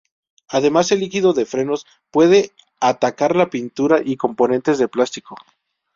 [0.47, 5.35] Además el líquido de frenos puede atacar la pintura y componentes de plástico.